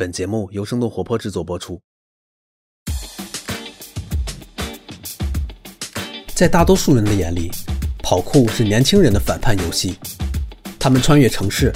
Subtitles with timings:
[0.00, 1.78] 本节目由生动活泼制作播出。
[6.28, 7.50] 在大多数人的眼里，
[8.02, 9.98] 跑酷是年轻人的反叛游戏。
[10.78, 11.70] 他们穿越城市，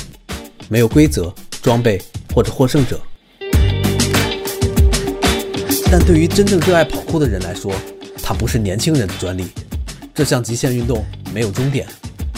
[0.70, 2.00] 没有规则、装备
[2.34, 2.98] 或者获胜者。
[5.92, 7.74] 但对于真正热爱跑酷的人来说，
[8.22, 9.48] 它不是年轻人的专利。
[10.14, 11.04] 这项极限运动
[11.34, 11.86] 没有终点，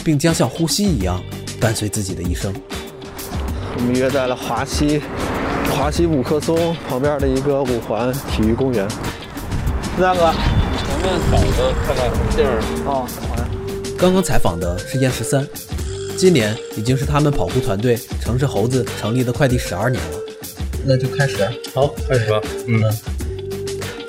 [0.05, 1.23] 并将像呼吸一样
[1.61, 2.53] 伴随自己的一生。
[3.77, 5.01] 我们约在了华西，
[5.77, 8.89] 华西五棵松旁边的一个五环体育公园。
[10.01, 10.33] 大哥，
[10.89, 12.63] 前面找个看看地儿。
[12.87, 13.47] 哦，好呀。
[13.99, 15.47] 刚刚采访的是燕十三，
[16.17, 20.19] 今年已经是他们跑酷团队“城市猴子”成立的快第十二年了。
[20.83, 21.47] 那就开始。
[21.75, 22.41] 好，开始吧。
[22.67, 22.83] 嗯。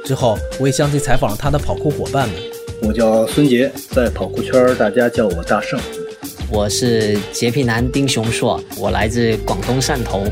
[0.05, 2.37] 之后，我也相继采访了他的跑酷伙伴们。
[2.81, 5.77] 我叫孙杰，在跑酷圈大家叫我大圣。
[6.49, 10.23] 我是洁癖男丁雄硕，我来自广东汕头。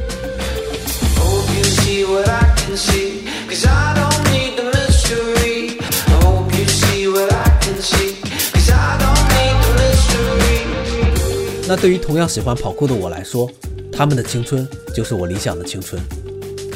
[11.68, 13.50] 那对于同样喜欢跑酷的我来说，
[13.92, 16.00] 他们的青春就是我理想的青春。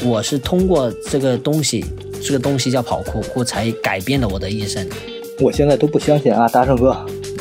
[0.03, 1.85] 我是通过这个东西，
[2.23, 4.87] 这个东西叫跑酷，我才改变了我的一生。
[5.39, 6.97] 我现在都不相信啊，大圣哥，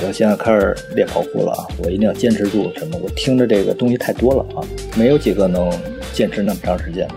[0.06, 2.70] 我现在开始练跑酷了啊，我一定要坚持住。
[2.76, 2.98] 什么？
[3.02, 4.62] 我听着这个东西太多了啊，
[4.94, 5.70] 没有几个能
[6.12, 7.08] 坚持那么长时间。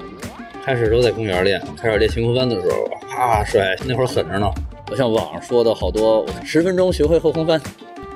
[0.63, 4.47] 开始都在公园练，开始练晴空翻的时候，啪摔，那会儿狠着呢。
[4.85, 7.59] 不像网上说的好多，十分钟学会后空翻。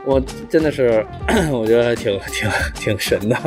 [0.06, 1.04] 我真的是，
[1.52, 3.36] 我觉得挺挺挺神的。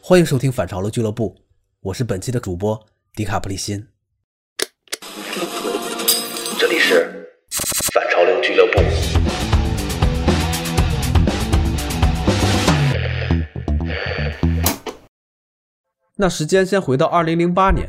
[0.00, 1.34] 欢迎收听反潮流俱乐部，
[1.80, 2.80] 我是本期的主播
[3.16, 3.84] 迪卡普里辛。
[16.18, 17.86] 那时间先回到二零零八年。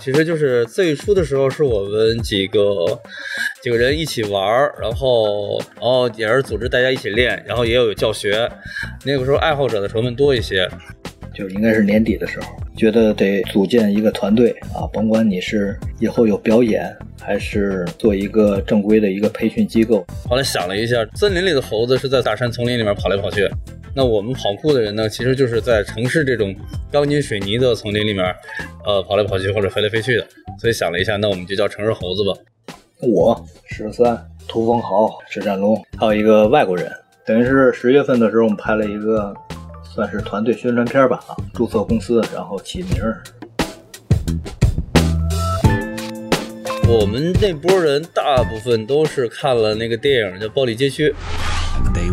[0.00, 2.98] 其实就是最初的时候，是我们几个
[3.62, 8.50] 几个人一起玩儿，然后然后也是组织大家一起练，然后也有教学。
[9.04, 10.66] 那个时候爱好者的成分多一些，
[11.34, 20.02] 就是应该是年底的时候，觉得得组建一个团队啊，甭管你是以后有表演，还是做一个正规的一个培训机构。
[20.26, 23.46] 后来想了一下，森林里的猴子是在大山丛林里面跑来跑去。
[23.94, 26.54] 那我们跑酷的人呢，其实就是在城市这种
[26.90, 28.24] 钢筋水泥的丛林里面，
[28.86, 30.26] 呃，跑来跑去或者飞来飞去的。
[30.58, 32.32] 所以想了一下，那我们就叫城市猴子吧。
[33.00, 36.90] 我十三、屠风豪、石战龙，还有一个外国人。
[37.26, 39.34] 等于是十月份的时候，我们拍了一个
[39.84, 43.22] 算是团队宣传片吧，啊，注册公司，然后起名儿。
[46.88, 51.10] 我们那波人大部分都是看了那个电影叫《暴力街区》。
[51.94, 52.11] They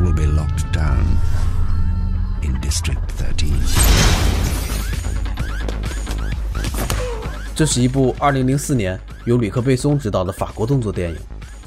[7.59, 11.17] 这是一部2004年由吕克·贝松执导的法国动作电影。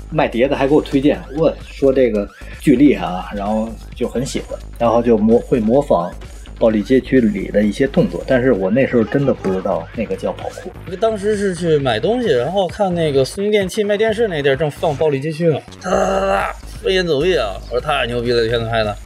[0.08, 2.26] 卖碟的还给我推荐，我说这个
[2.58, 6.10] 巨厉害啊，然后就很喜欢，然后就模会模仿
[6.58, 10.96] 《暴力街区》里的一些动作，但是我那时候真的不知道那个叫跑酷。
[10.96, 16.52] 当时是去买东西，然后看那个苏宁电器卖电视那地儿正放《暴力街区》呢，哒哒哒哒，
[16.82, 17.52] 飞檐走壁啊！
[17.70, 18.96] 我说太牛逼了，这片子拍的。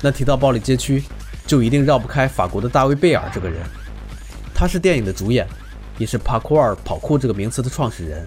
[0.00, 1.02] 那提到暴力街区，
[1.48, 3.58] 就一定绕不开法国的大卫·贝尔这个人，
[4.54, 5.44] 他是电影的主演，
[5.98, 8.26] 也是 parkour 跑酷这个名词的创始人。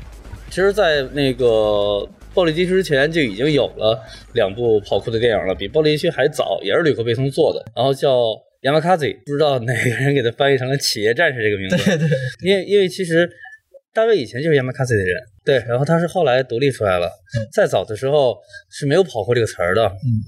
[0.49, 1.45] 其实，在那个
[2.33, 3.99] 《暴力街区》之前就已经有了
[4.33, 8.17] 两部跑酷的电影了，比《暴力街区》还早，也是吕克·贝松做的，然后叫
[8.61, 11.75] 《亚马卡 z 不知道哪个人给他翻译成了“企业战士”这个名字。
[11.77, 12.09] 对对，
[12.41, 13.29] 因为因为其实
[13.93, 17.11] 大卫以前就是亚马卡 z 的人，对，然后他是后来独立出来了，
[17.51, 18.37] 再早的时候
[18.69, 19.85] 是没有跑酷这个词儿的。
[19.87, 20.23] 嗯。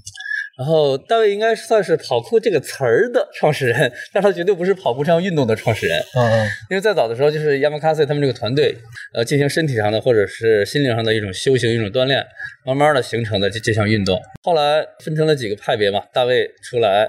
[0.58, 6.02] 然后大卫应该算是跑酷这个词儿的创始人，但他绝对不是跑步这项运动的创始人。
[6.16, 8.76] 嗯因为在早的时候，就是 Yamakasi 他们这个团队，
[9.14, 12.26] 呃，进行身体上的或者是心灵上的一种修行、一种锻炼，
[12.66, 14.20] 慢慢的形成的这这项运动。
[14.42, 17.08] 后来分成了几个派别嘛，大卫出来，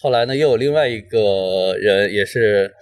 [0.00, 2.72] 后来呢又有另外一个人也是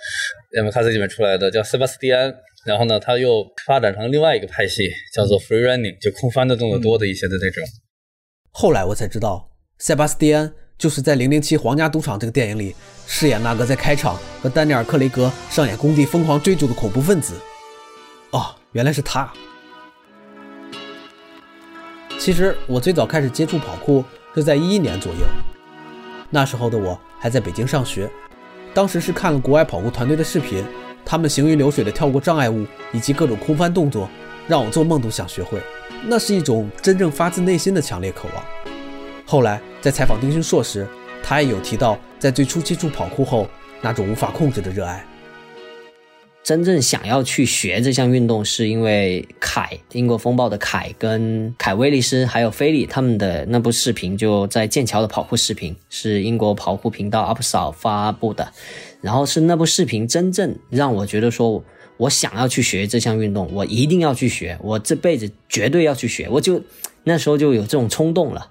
[0.55, 2.35] Yamakasi 里面出来的，叫塞巴斯蒂安。
[2.67, 7.63] 然后呢，他又发展成另外一个派系，叫做 Free Running，就空翻的动作多的一些的那种。
[8.53, 12.75] 后来我才知道，塞巴斯蒂安就是在《零零七皇家赌场》这个电影里
[13.07, 17.35] 饰演那个在开场和丹尼尔·克雷格上演工地疯狂追逐的恐怖分子。
[18.31, 19.31] 哦，原来是他。
[22.19, 24.05] 其实我最早开始接触跑酷
[24.35, 25.27] 是在一一年左右，
[26.31, 28.09] 那时候的我还在北京上学，
[28.73, 30.65] 当时是看了国外跑酷团队的视频，
[31.05, 34.09] 他们行云流水的跳过障碍物以及各种空翻动作，
[34.47, 35.61] 让我做梦都想学会。
[36.07, 38.74] 那是一种真正发自内心的强烈渴望。
[39.27, 40.87] 后来在采访丁勋硕时，
[41.23, 43.49] 他也有提到，在最初接触跑酷后
[43.81, 45.05] 那种无法控制的热爱。
[46.43, 58.53] 真正想要去学这项运动，是因为凯英国风暴的凯跟凯威利斯还有菲利他们的那部视频，就在剑桥的跑酷视频，是英国跑酷频道 UpSal 发布的。
[59.01, 61.65] 然后是那部视频真正让我觉得说，
[61.97, 66.63] 我想要去学这项运动，我一定要去学，我这辈子绝对要去学，我就
[67.05, 68.51] 那时候就有这种冲动了。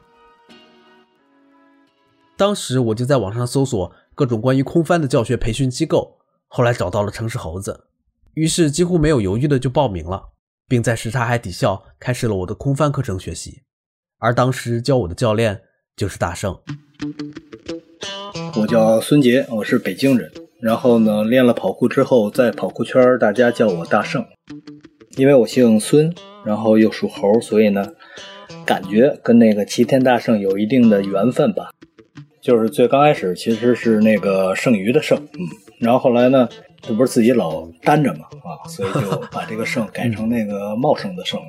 [2.36, 6.18] 当时我就在网上搜索各种关于空翻的教学培训机构。
[6.48, 7.86] 后来找到了城市猴子，
[8.36, 10.22] 于是几乎没有犹豫的就报名了，
[10.68, 13.64] 并在什刹海底校开始了我的空翻课程学习。
[14.20, 15.62] 而当时教我的教练
[15.98, 16.56] 就是大圣。
[18.56, 20.32] 我叫孙杰，我是北京人。
[20.62, 24.24] 然后呢，练了跑酷之后，在跑酷圈大家叫我大圣，
[25.18, 26.14] 因为我姓孙，
[26.46, 27.94] 然后又属猴，所以呢，
[28.64, 31.72] 感觉跟那个齐天大圣有一定的缘分吧。
[32.44, 35.48] 就是最刚开始其实是那个剩余的剩，嗯，
[35.80, 36.50] 然后后来呢，
[36.82, 41.40] 这不是自己老单着嘛，啊，所以就把这个剩改成那个茂盛的盛。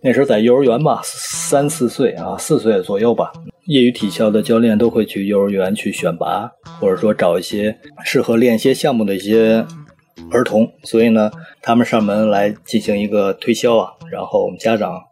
[0.00, 3.32] 那时候在幼儿园吧，三四岁啊，四岁左右吧，
[3.66, 6.48] 业余体校的教练都会去幼儿园去选拔，
[6.78, 9.66] 或者说找一些适合练一些项目的一些
[10.30, 15.02] 儿童，所以呢，他们上门来进行一个推销啊，然后我们家长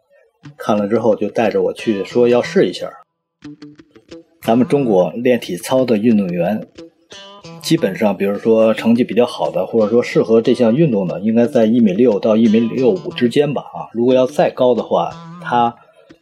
[0.57, 2.89] 看了之后就带着我去说要试一下。
[4.49, 6.65] 咱们中国练体操的运动员，
[7.61, 13.61] 基本上，比如说成绩比较好的，或者说适合这项运动的，应该在一米六到一米六五之间吧。
[13.61, 15.11] 啊，如果要再高的话，
[15.43, 15.75] 他，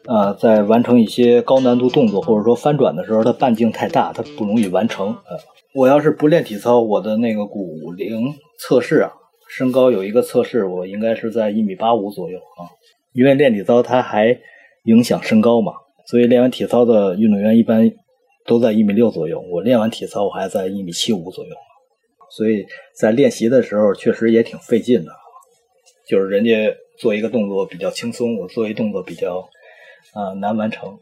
[0.08, 5.08] 呃，在完成一些高难度动作或者说翻转的时候，他半径太大，他不容易完成。
[5.08, 5.40] 呃，
[5.74, 9.10] 我要是不练体操，我的那个骨龄测试啊，
[9.48, 12.68] 身高有一个测试，我应该是在一米八五左右啊。
[13.14, 14.38] 因为练体操它还
[14.84, 15.72] 影响身高嘛，
[16.08, 17.90] 所以练完体操的运动员一般。
[18.48, 21.56] 都在一米六左右，我练完体操我还在一米七五左右，
[22.32, 22.66] 所以
[22.96, 25.12] 在练习的时候确实也挺费劲的。
[26.10, 29.48] 就是人家做一个动作比较轻松，我做一动作比较
[30.14, 30.98] 啊难完成。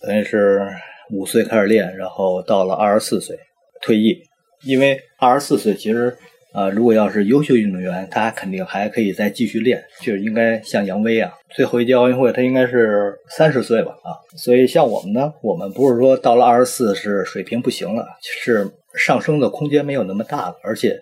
[0.00, 0.66] 等于是
[1.12, 3.38] 五岁开始练，然后到了二十四岁
[3.82, 4.22] 退役，
[4.64, 6.16] 因为二十四岁其实。
[6.52, 13.92] 啊，如果要是优秀运动员，他肯定还可以再继续练，就是应该像杨威啊，最后一届奥运会他应该是三十岁吧？
[14.02, 20.98] 啊，所以像我们呢，我们不是说到了二十四是水平不行了，是上升的空间没有那么大了，而且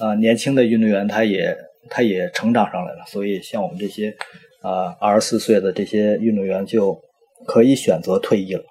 [0.00, 1.56] 啊，年轻的运动员他也
[1.88, 4.12] 他也成长上来了，所以像我们这些
[4.60, 7.00] 啊二十四岁的这些运动员就
[7.46, 8.64] 可以选择退役了。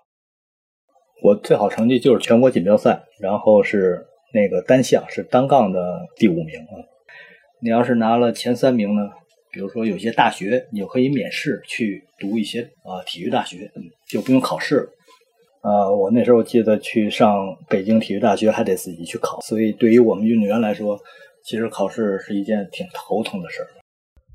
[1.24, 4.06] 我最好成绩就是全国锦标赛，然后是。
[4.34, 5.80] 那个单项是单杠的
[6.16, 6.76] 第五名啊，
[7.62, 9.10] 你要是拿了前三名呢，
[9.52, 13.72] 比如说有些大学，你就可以免试去读一些啊体育大学，
[14.08, 14.90] 就不用考试了。
[15.62, 20.98] 啊，我那时候记得去上北京体育大学还得自己去考，所以对于我们运动员来说，
[21.44, 23.68] 其实考试是一件挺头疼的事儿。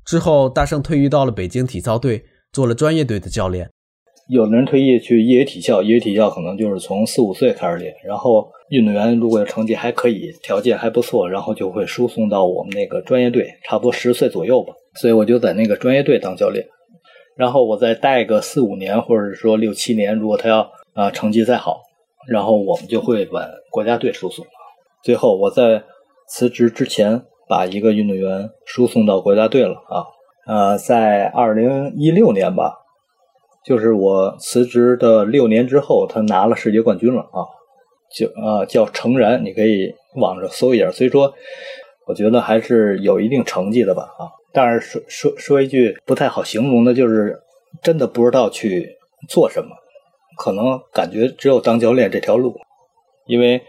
[0.05, 3.69] 之后，大圣退役到了北京体操队，做了专业队的教练。
[4.29, 14.73] 有的人退役去业余体校，业余体校可能就是从四五岁开始练，然后运动员如果成绩还可以，条件还不错，然后就会输送到我们那个专业队，差不多十岁左右吧。
[14.95, 16.65] 所以我就在那个专业队当教练，
[17.35, 21.81] 然后我再带个四五年，或者说六七年，如果他要啊成绩再好，
[22.27, 24.45] 然后我们就会往国家队输送。
[25.03, 25.83] 最后我在
[26.27, 30.05] 辞职之前，把一个运动员输送到国家队了啊，
[30.47, 32.81] 呃，在二零一六年吧。
[33.65, 37.49] 就是我辞职的六年之后，他拿了世界冠军了啊！
[38.15, 40.89] 就啊叫诚然，你可以网上搜一下。
[40.89, 41.33] 所以说，
[42.07, 44.31] 我觉得还是有一定成绩的吧啊！
[44.53, 47.37] 但是说说说一句不太好形容的，就是
[47.83, 48.89] 真的不知道去
[49.27, 49.69] 做什么，
[50.37, 52.55] 可能感觉只有当教练这条路，
[53.27, 53.61] 因为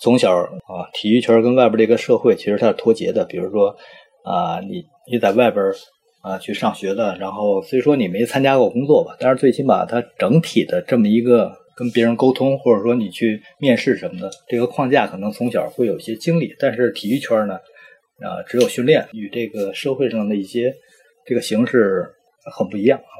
[0.00, 3.24] 从小啊，体育圈跟外边这个社会其实它是脱节的。
[3.26, 3.76] 比如说
[4.24, 5.64] 啊，你你在外边。
[6.22, 16.54] 啊，去上学的，然后虽说你没参加过工作吧，但是最起码它整体的这么一个跟别人沟通，或者说你去面试什么的，这个框架可能从小会有一些经历。
[16.58, 20.74] 但是体育圈呢，啊，只有训练，与这个社会上的一些
[21.24, 22.06] 这个形式
[22.54, 23.16] 很不一样啊。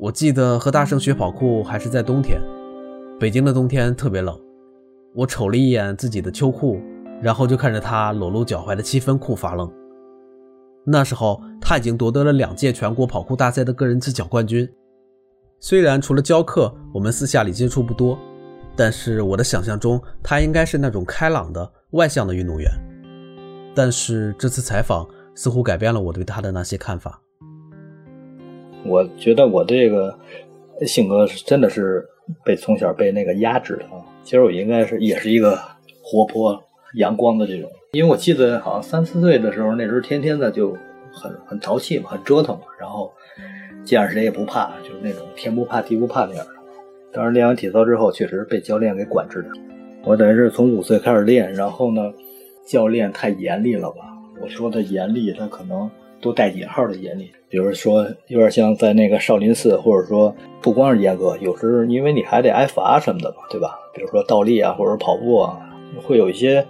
[0.00, 2.40] 我记得和大圣学跑酷还是在冬天，
[3.20, 4.36] 北京的冬天特别冷，
[5.14, 6.82] 我瞅了一眼自己的秋裤。
[7.22, 9.72] 然后就看着他裸露脚踝的七分裤发愣。
[10.86, 14.68] 那时候他已经夺得了两届全国跑酷大赛的个人自脚冠军。
[15.58, 18.18] 虽然除了教课，我们私下里接触不多，
[18.76, 22.70] 但是我的想象中他应该是那种开朗的、外向的运动员。
[23.74, 27.20] 但是这次采访似乎改变了我对他的那些看法。
[28.84, 30.18] 我觉得我这个
[30.86, 32.06] 性格是真的是
[32.44, 33.84] 被从小被那个压制的。
[34.22, 35.58] 其实我应该是也是一个
[36.02, 36.62] 活泼
[36.96, 40.76] 阳光的这种，因为我记得好像三四岁的时候，那时候天天的就
[41.12, 43.12] 很很淘气嘛，很折腾嘛，然后
[43.84, 46.52] 见着谁也不怕，就是那种天不怕地不怕那样的。
[47.12, 49.48] 当然练完体操之后，确实被教练给管制了。
[50.02, 52.12] 我等于是从五岁开始练，然后呢，
[52.66, 53.98] 教练太严厉了吧？
[54.42, 55.88] 我说的严厉，他可能
[56.20, 57.30] 都带引号的严厉。
[57.48, 63.78] 比如说，有点像在那个少林寺，或者说不光是严格，有时因为你还得挨罚什么的嘛，对吧？
[63.94, 65.60] 比如说倒立啊，或者跑步啊，
[66.02, 66.66] 会有一些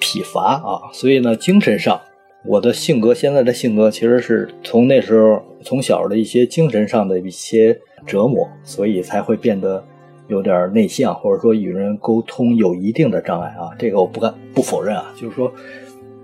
[0.00, 0.90] 体罚啊。
[0.92, 2.00] 所以呢，精神上，
[2.44, 9.84] 我的性格现在的性格其实是从那时候从小的一些精神上的一些折磨，所以才会变得
[10.28, 13.70] 有点内向，或者说与人沟通有一定的障碍啊。
[13.78, 15.52] 这个我不敢不否认啊，就是说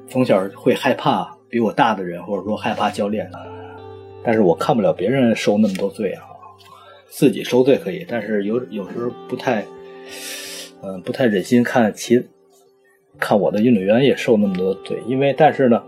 [0.08, 3.30] 从小会害怕比我大的人，或者说害怕教练。
[4.22, 6.22] 但是我看不了别人受那么多罪啊，
[7.08, 9.62] 自己受罪可以，但是有有时候不太，
[10.82, 12.24] 嗯、不太忍心看其
[13.18, 15.82] 看我的运动员也受那么多罪，因为但是呢，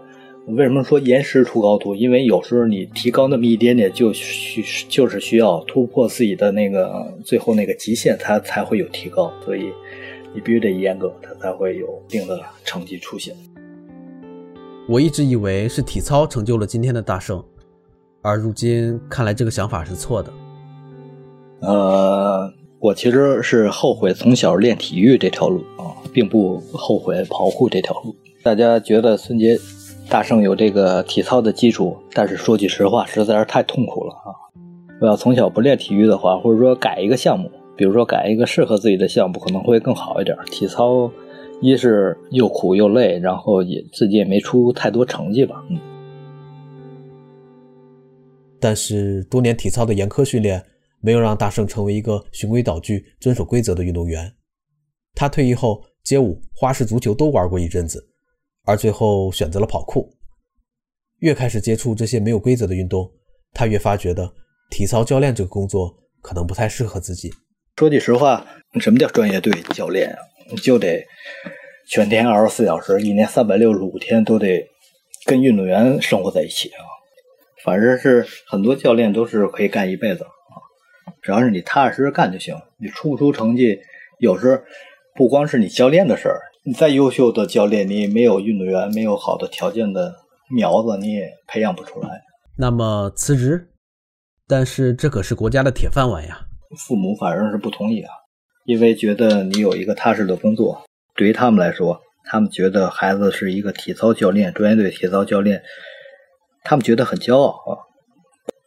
[0.46, 1.94] 我为什么说延时出高徒？
[1.94, 9.72] 因为有时候你提高那么一点点，就需就是需要突破自己的那个最后那个极限，才才会有提高，所以
[10.34, 13.34] 你必须得严格，它才会有一定的成绩出现。
[14.88, 17.42] 我一直以为是体操成就了今天的大圣，
[18.22, 20.32] 而如今看来这个想法是错的。
[21.60, 28.14] 呃，我其实是后悔从小练体育这条路啊，并不后悔跑酷这条路。
[28.42, 29.58] 大家觉得孙杰、
[30.08, 34.28] 大圣有这个体操的基础，但是说句实话，实在是太痛苦了啊！
[35.00, 40.36] 我要从小不练体育的话，或者说改一个项目，比如说改一个适合自己的项目，可能会更好一点。
[40.50, 41.10] 体操
[41.60, 45.78] 一是又苦又累，然后也自己也没出太多成绩吧，嗯。
[48.60, 50.62] 但是多年体操的严苛训练，
[51.06, 54.34] 没有让大圣成为一个循规蹈矩、遵守规则的运动员。
[55.14, 58.04] 他退役后，街舞、花式足球都玩过一阵子，
[58.64, 60.12] 而最后选择了跑酷。
[61.20, 63.08] 越开始接触这些没有规则的运动，
[63.52, 64.34] 他越发觉得
[64.68, 67.32] 体操教练这个工作可能不太适合自己。
[67.76, 68.44] 说句实话，
[68.80, 70.18] 什么叫专业队教练啊？
[70.60, 71.06] 就得
[71.88, 74.66] 全天二十四小时，一年三百六十五天都得
[75.24, 76.82] 跟运动员生活在一起啊。
[77.64, 80.26] 反正是很多教练都是可以干一辈子，
[81.26, 82.54] 只要是你踏踏实实干就行。
[82.78, 83.80] 你出不出成绩，
[84.20, 84.62] 有时
[85.16, 90.14] 不光是你教练的事儿，你再优秀的教练，你没有运动员，没有好的条件的
[90.48, 92.22] 苗子，你也培养不出来。
[92.56, 93.68] 那么辞职？
[94.46, 96.46] 但是这可是国家的铁饭碗呀！
[96.86, 98.12] 父母反正是不同意啊，
[98.66, 100.80] 因为觉得你有一个踏实的工作，
[101.16, 105.60] 对于他们来说，他们觉得孩子是一个体操教练，专业队体操教练，
[106.62, 107.82] 他们觉得很骄傲啊。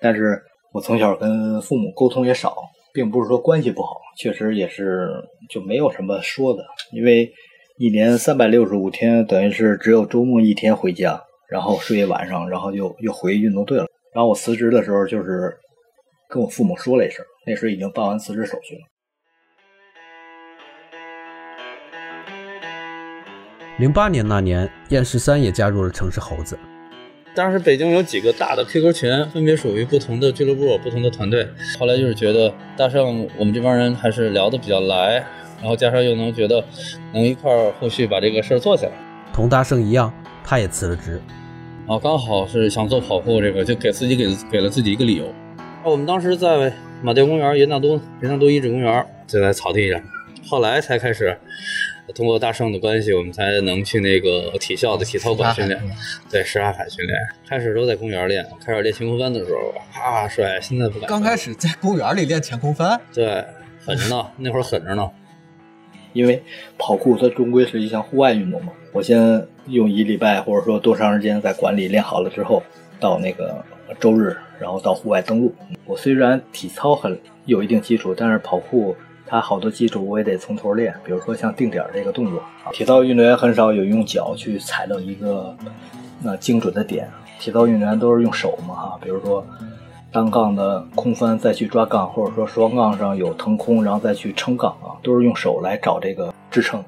[0.02, 2.56] 但是我从小跟父母沟通也少，
[2.94, 5.10] 并不是说关系不好，确实也是
[5.50, 7.32] 就没有什么说的，因为
[7.78, 13.88] 一年三百六十五天，等于是只有周末一天回家，然后睡一晚上，然后就又回运动队了。
[14.14, 15.58] 然后我辞职的时候，就是
[16.30, 18.82] 跟我父母说了一声，那时候已经办完辞职手续了。
[23.80, 26.60] 零八年那年，燕十三也加入了城市猴子。
[27.40, 31.48] 当时北京有几个大的 QQ 群，分别属于不同的俱乐部、不同的团队。
[31.80, 35.26] 后来就是觉得大圣我们这帮人还是聊得比较来，
[35.62, 36.62] 然后加上又能觉得
[37.14, 38.92] 能一块儿后续把这个事儿做起来。
[39.32, 41.22] 同大圣一样，他也辞了职。
[41.88, 45.34] 啊，刚好是想做跑酷这个，就给自己给给了自己一个理由。
[45.86, 50.02] 我们当时在马甸公园、云大都、云大都遗址公园，就在草地上。
[50.46, 51.38] 后来才开始
[52.16, 55.80] 通过大圣的关系，我们才能去那个体校的体操馆训练，
[56.30, 57.18] 对，什刹海训练。
[57.48, 61.08] 开始都在公园练，开始练前空翻的时候，啪啪摔，现在不敢。
[61.08, 63.44] 刚开始在公园里练前空翻，对，
[63.86, 65.10] 狠着呢，那会儿狠着呢。
[66.14, 66.42] 因为
[66.78, 72.64] 跑酷它终归是一项户外运动嘛，我先用一礼拜或者说多长时间在馆里练好了之后，
[73.00, 73.64] 到那个
[74.00, 75.54] 周日，然后到户外登陆。
[75.86, 78.96] 我虽然体操很有一定基础，但是跑酷
[79.30, 82.72] 它好多基础我也得从头练，比如说像定点这个动作啊。
[82.74, 85.56] 体操运动员很少有用脚去踩到一个
[86.22, 87.08] 那精准的点，
[87.40, 89.46] 体操运动员都是用手嘛哈，比如说。
[90.12, 96.84] 单杠的空翻再去抓杠，或者说双杠上有腾空，然后再去撑杠啊，都是用手来找这个支撑。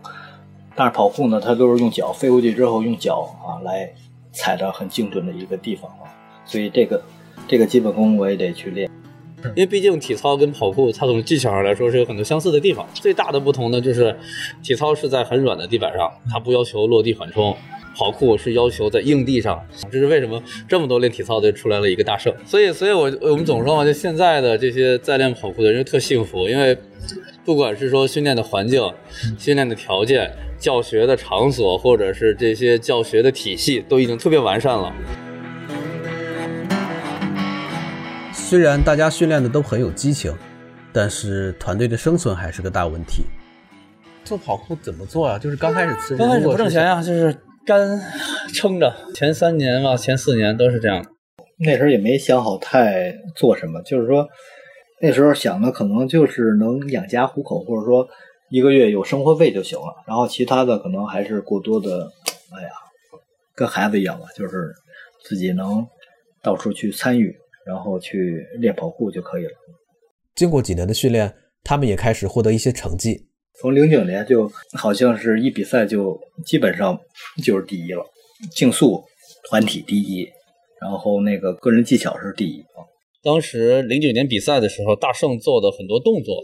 [0.74, 3.88] 但是跑酷呢，它都是用脚飞过去之后用脚啊来
[4.32, 6.10] 踩到很精准的一个地方啊，
[6.46, 7.00] 所以这个
[7.48, 8.90] 这个基本功我也得去练。
[9.50, 12.88] 因为毕竟体操跟跑酷，它从技巧上来说是有很多相似的地方。
[12.94, 14.16] 最大的不同呢，就是
[14.64, 17.56] 体操是在很软的地板上，它不要求落地缓冲。
[17.94, 22.34] 跑酷是要求在硬地上，这是为什么这么多练体操的出来了一个大圣。
[22.46, 26.76] 所以，所以我我们总说嘛，就现在的这些在练跑酷的人特幸福，因为
[27.44, 28.82] 不管是说训练的环境、
[29.38, 34.92] 训练的条件、教学的场所，或者是这些教学的体系，都已经特别完善了。
[38.52, 40.36] 虽然大家训练的都很有激情，
[40.92, 43.24] 但是团队的生存还是个大问题。
[44.26, 45.40] 做跑酷怎么做啊？
[45.40, 47.34] 就是刚开始吃，刚开始不挣钱呀，就是
[47.66, 47.80] 干
[48.54, 48.94] 撑着。
[49.16, 51.02] 前三年吧，前四年都是这样。
[51.60, 54.28] 那时候也没想好太做什么，就是说
[55.00, 58.06] 那时候想的可能就是能养家糊口，或者说
[58.50, 60.04] 一个月有生活费就行了。
[60.06, 62.12] 然后其他的可能还是过多的，
[62.54, 62.70] 哎呀，
[63.56, 64.74] 跟孩子一样吧，就是
[65.24, 65.88] 自己能
[66.44, 67.34] 到处去参与，
[67.66, 69.52] 然后去练跑酷就可以了。
[70.36, 73.28] 经过几年的训练，他们也开始获得一些成绩。
[73.60, 77.00] 从零九年就好像是一比赛就基本上
[77.44, 78.04] 就是第一了，
[78.56, 79.04] 竞速
[79.50, 80.26] 团体第一，
[80.82, 82.82] 然后那个个人技巧是第一啊。
[83.22, 86.42] 当时零九年比赛的时候，大圣做的很多动作，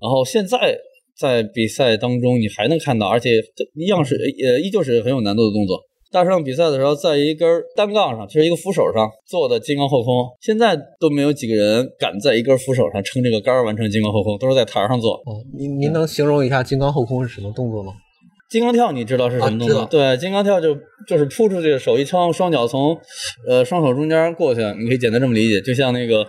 [0.00, 0.78] 然后现在
[1.18, 3.42] 在比赛当中你还能看到，而且
[3.74, 4.14] 一样式
[4.44, 5.80] 呃依旧是很有难度的动作。
[6.12, 15.14] 大圣比赛的时候，在一根单杠上，就是一个扶手上做的金刚后空，现在都没有几个人敢在一根扶手上撑这个杆完成金刚后空，都是在台上做。
[15.14, 17.94] 哦，您您能形容一下金刚后空是什么动作吗？
[18.50, 19.80] 金刚跳你知道是什么动作？
[19.80, 20.76] 啊对，金刚跳就
[21.08, 22.94] 就是扑出去，手一撑，双脚从
[23.48, 26.26] 呃双手中间过去，你可以简单这么理解，就像那个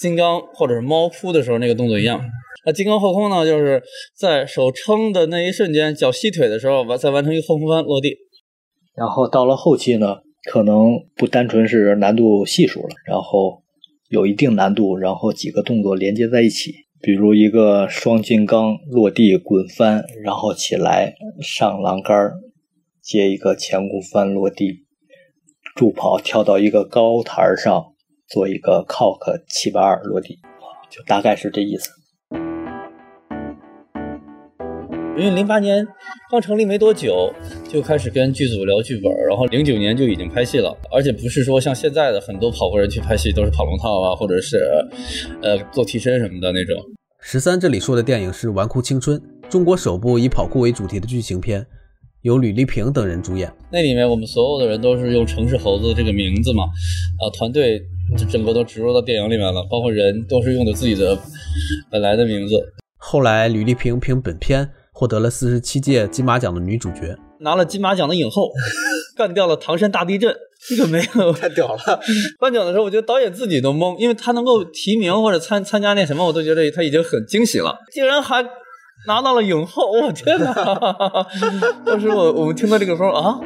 [0.00, 2.18] 金刚或者是猫扑的时候那个动作一样。
[2.64, 3.82] 那金刚后空呢，就是
[4.16, 8.16] 在手撑的那一瞬间，脚吸腿的时候完再完成一个后空翻落地。
[8.98, 10.16] 然后到了后期呢，
[10.50, 13.62] 可能不单纯是难度系数了，然后
[14.08, 22.32] 有一定难度，然后几个动作连接在一起，比如一个双金刚落地滚翻，然后起来上栏杆，
[23.00, 24.84] 接一个前空翻落地，
[25.76, 27.94] 助跑跳到一个高台上，
[28.28, 30.40] 做一个 cock 七八二落地，
[30.90, 31.90] 就大概是这意思。
[35.18, 35.84] 因为零八年
[36.30, 37.34] 刚成立没多久，
[37.68, 44.58] 就开始跟剧组聊剧本，然后零九年就已经拍戏了，而且不是说像现在的很多跑过人去拍戏都是跑龙套啊，或者是
[45.42, 46.76] 呃做替身什么的那种。
[47.20, 51.66] 十三这里说的电影是《纨绔青春》，中国首部以跑酷为主题的剧情片，
[52.22, 53.52] 由吕丽萍等人主演。
[53.72, 57.80] 那里面我们所有的人都是用城市猴子这个名字嘛，啊，团队
[58.16, 61.18] 就整个都植入到电影里面了，包括人都是用的自己的
[61.90, 62.54] 本来的名字。
[63.00, 67.16] 后来，吕丽萍凭本片获得了四十七届金马奖的女主角。
[67.38, 68.50] 拿了金马奖的影后，
[69.16, 70.34] 干掉了唐山大地震，
[70.68, 72.00] 这个没有太屌了！
[72.40, 78.42] 颁奖的时候，我觉得导演自己都懵，因为他能够提名或者参参加那什么，我都觉得他已经很惊喜了，竟然还
[79.06, 80.52] 拿到了影后，我天哪！
[81.86, 83.38] 当时我我们听到这个时候啊，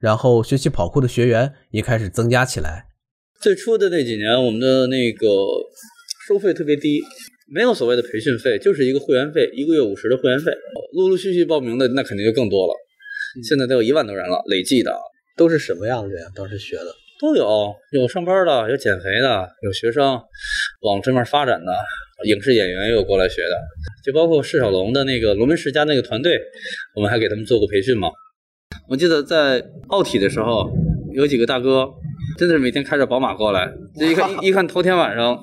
[0.00, 2.86] 然后学习跑酷的学员也开始增加起来。
[3.40, 5.28] 最初的那几年，我们的那个
[6.26, 7.00] 收费特别低，
[7.54, 10.50] 没有所谓的培训费，就是一个会员费，一个月五十的会员费。
[10.94, 12.72] 陆陆续续报名的那肯定就更多了，
[13.46, 14.90] 现在都有一万多人了，累计的
[15.36, 16.24] 都是什么样的人？
[16.34, 16.86] 当时学的
[17.20, 20.18] 都有，有上班的，有减肥的，有学生
[20.80, 21.74] 往这面发展的，
[22.24, 23.60] 影视演员也有过来学的，
[24.02, 26.40] 就包括释小龙的那个龙门世家那个团队，
[26.96, 28.08] 我们还给他们做过培训嘛。
[28.88, 30.70] 我记得在奥体的时候，
[31.12, 31.86] 有几个大哥。
[32.38, 35.40] 真的是每天开着宝马过来，这一看一一看头天晚上，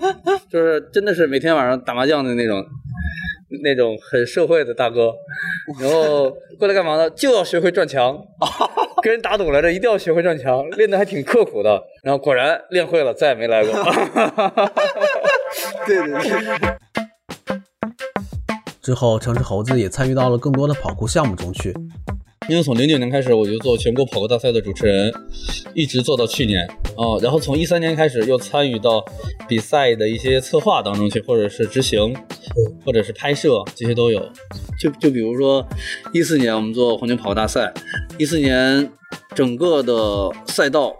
[0.49, 2.63] 就是真的是每天晚上打麻将的那种，
[3.63, 5.13] 那种很社会的大哥，
[5.79, 7.09] 然后过来干嘛呢？
[7.11, 8.17] 就要学会转墙，
[9.03, 11.81] 跟人打赌来着，一定要学会转墙，练的还挺刻苦的。
[12.03, 13.73] 然后果然练会了，再也没来过。
[15.85, 16.77] 对对对。
[18.81, 21.75] 之后，城市猴子也参与到了更多的跑酷项目中去。
[22.47, 25.13] 因为从零九年开始，我就做全国跑酷大赛的主持人，
[25.75, 27.19] 一直做到去年哦。
[27.21, 29.03] 然后从一三年开始，又参与到
[29.47, 32.15] 比赛的一些策划当中去，或者是执行，
[32.83, 34.19] 或者是拍摄，这些都有。
[34.79, 35.63] 就就比如说
[36.13, 37.71] 一四年我们做黄金跑酷大赛，
[38.17, 38.89] 一四年
[39.35, 40.95] 整个的赛道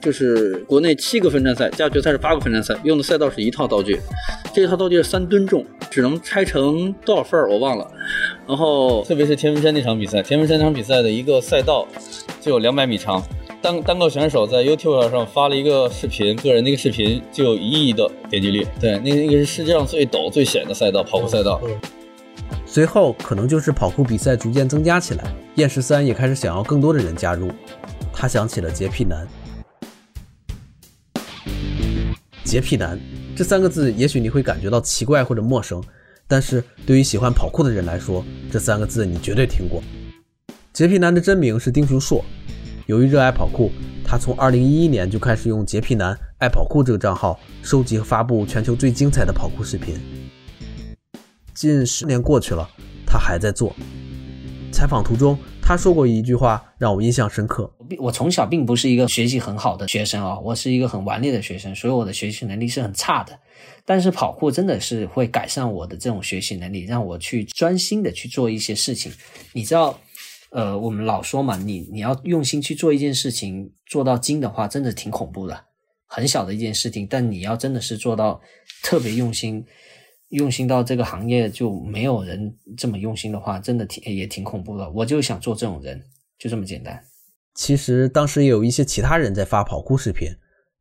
[0.00, 4.00] 就是国内七个分站赛加决赛是八个分站赛，用的赛道是一套道具，
[4.54, 7.86] 这套道具是三吨重，只能拆成多少份儿我忘了。
[8.48, 11.86] 然后，特别是天门山那场比赛，天门山那场比赛的一个赛道
[12.40, 13.22] 就有两百米长，
[13.60, 18.66] 单单个选手在 YouTube 上发了一个视频，个人那个视频就有一亿的点击率。
[18.80, 21.60] 对，那那个是世界上最陡最险的赛道，跑酷赛道。
[22.64, 25.24] 随后，可能就是跑酷比赛逐渐增加起来，
[25.56, 27.50] 燕十三也开始想要更多的人加入。
[28.12, 29.26] 他想起了洁癖男。
[32.44, 32.98] 洁癖男
[33.36, 35.82] 这三个字，也许你会感觉到奇怪或者陌生。
[36.26, 39.82] 但是对于喜欢跑酷的人来说，这三个字你绝对听过。
[40.72, 42.24] 洁癖男的真名是丁雄硕。
[42.86, 43.70] 由于热爱跑酷，
[44.04, 49.96] 他从2011年就开始用“洁癖男爱跑酷”这个账号收集和发布全球最精彩的跑酷视频。
[51.54, 52.68] 近十年过去了，
[53.06, 53.74] 他还在做。
[54.72, 57.70] 采访途中，他说过一句话让我印象深刻。
[57.98, 63.38] 我从小并不是一个学习很好的学生啊，我是一个很顽劣的学生，所以我的学习能力是很差的。
[63.84, 69.10] 但是跑酷真的是会改善我的这种学习能力，让我去专心的去做一些事情。
[69.52, 69.98] 你知道，
[70.50, 75.64] 呃，我们老说嘛，你你要用心去做一件事情，做到精的话，真的挺恐怖的。
[76.06, 78.40] 很小的一件事情，但你要真的是做到
[78.82, 79.64] 特别用心。
[80.28, 84.88] 用心到这个行业就没有人这么用心的话，真的挺也挺恐怖的。
[84.90, 86.00] 我就想做这种人，
[86.38, 87.02] 就这么简单。
[87.54, 90.28] 其实当时也有一些其他人在发跑酷视频，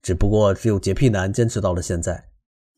[0.02, 2.26] 只不过只有洁癖男坚持到了现在。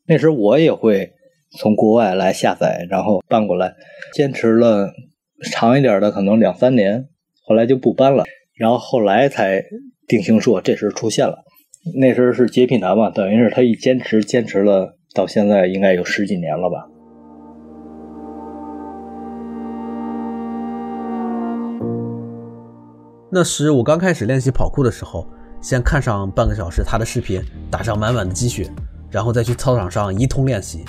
[0.08, 1.14] 那时候我也会
[1.60, 3.76] 从国外来下载，然后搬过来，
[4.14, 4.92] 坚持了
[5.52, 7.08] 长一点的可能两三年，
[7.46, 8.24] 后来就不搬了。
[8.56, 9.64] 然后后来才
[10.08, 11.44] 定型说这时出现了，
[12.00, 14.98] 那时候是洁癖男嘛，等于是他一坚持坚持了。
[15.14, 16.88] 到现在应该有十几年了吧。
[23.34, 25.26] 那时我刚开始练习跑酷的时候，
[25.62, 28.70] 先看上半个小时他的视频，打上满满的鸡血，
[29.10, 30.84] 然后再去操场上一通练习。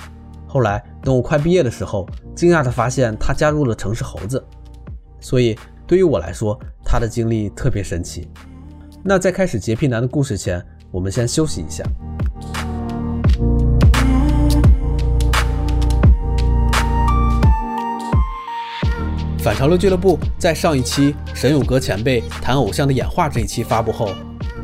[0.45, 4.43] 后来等我快毕业的时候，惊讶地发现他加入了城市猴子。
[5.21, 8.27] 所以对于我来说，他的经历特别神奇。
[9.01, 11.81] 那在开始洁癖男的故事前，我们先休息一下。
[19.43, 24.15] 反潮流俱乐部在上一期沈永革前辈谈偶像的演化这一期发布后，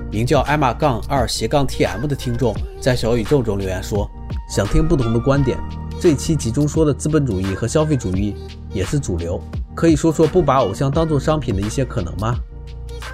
[0.10, 4.10] 名叫艾玛杠二斜杠 TM 的听众在小宇宙中留言说，
[4.50, 5.58] 想听不同的观点。
[6.00, 8.34] 这一期集中说的资本主义和消费主义
[8.72, 9.38] 也是主流，
[9.76, 12.38] 可以说说不把偶像当做商品的一些可能吗？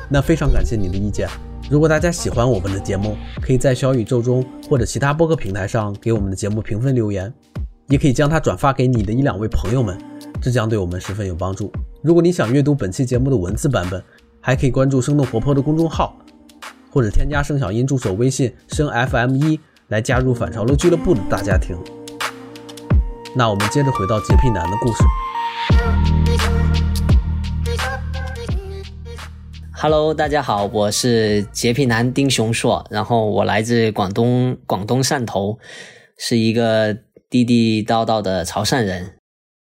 [0.07, 1.27] 那非常感谢你的意见。
[1.67, 7.33] 如果大家喜欢我们的节目，可以在小宇宙中或者其他播客平台上给我们的节目评分留言，
[7.87, 9.97] 也可以将它转发给你的一两位朋友们。
[10.41, 11.71] 这将对我们十分有帮助。
[12.01, 14.03] 如果你想阅读本期节目的文字版本，
[14.39, 16.15] 还可以关注生动活泼的公众号，
[16.91, 21.75] 或者添加声小音助手微信声 FM 一来加入反潮流俱乐部的大家庭。
[23.35, 25.03] 那我们接着回到洁癖男的故事。
[29.73, 35.57] Hello，大家好，我是洁癖男丁雄硕，然后我来自广东广东汕头，
[36.17, 36.95] 是一个
[37.29, 39.17] 地地道道的潮汕人。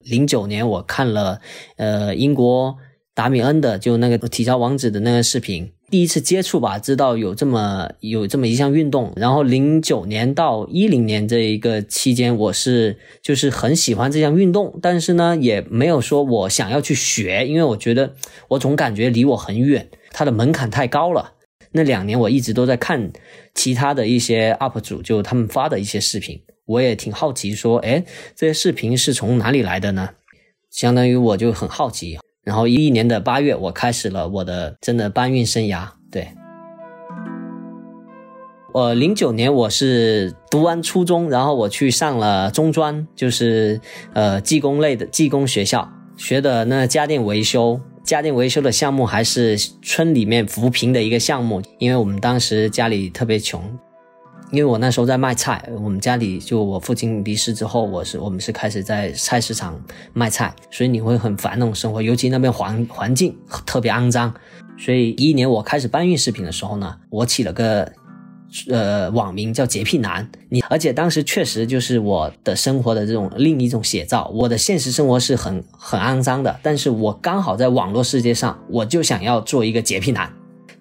[0.03, 1.39] 零九年，我看了
[1.77, 2.75] 呃英国
[3.13, 9.11] 达米恩的就那个体操王子的那个视频，第一次接触吧，知道有这么有这么一项运动。
[9.15, 18.13] 然后零九年到一零年这一个期间，我是就是很喜欢这项运动，但是呢，也没有说我想要去学，因为我觉得
[18.47, 21.33] 我总感觉离我很远，它的门槛太高了。
[21.73, 23.11] 那两年我一直都在看
[23.53, 26.41] 其他的一些 UP 主，就他们发的一些视频。
[26.71, 28.03] 我也挺好奇，说，哎，
[28.35, 30.09] 这些视频是从哪里来的呢？
[30.69, 32.17] 相当于我就很好奇。
[32.43, 35.89] 然后一一年的八月，我开始了我的真的搬运生涯。
[36.09, 36.29] 对，
[38.73, 43.79] 我零九年我是读完初中，然后我去上了中专，就是
[44.13, 47.79] 呃技工类的技工学校，学的那家电维修。
[48.03, 53.61] 家电维修的项目还是村里面扶贫的一个项目，因为我们当时家里特别穷。
[54.51, 59.81] 因为我那时候在卖菜，我们家里就我父亲离世之后，我是我们是开始在菜市场
[60.13, 63.35] 卖菜，所以你会很烦那种生活，尤其那边环环境
[63.65, 64.33] 特别肮脏。
[64.77, 67.89] 所以一年我开始搬运视频的时候呢，我起了个
[68.69, 70.29] 呃网名叫洁癖男。
[70.49, 74.29] 你而且当时确实就是我的生活的这种另一种写照。
[74.33, 80.29] 我的现实生活是很很肮脏的，但是我刚好在网络世界上，我就想要做一个洁癖男。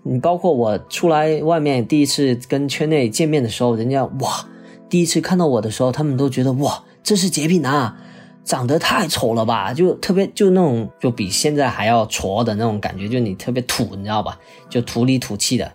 [0.03, 4.49] 你包括我出来外面第一次跟圈内见面的时候，人家哇，
[4.89, 7.97] 第一次看到我的时候，他们都觉得哇，这是洁癖男，啊
[8.43, 14.39] 长得太丑了吧，就特别就那种就比现在还要矬的那种感觉，就你特别土，你知道吧？
[14.69, 15.71] 就土里土气的。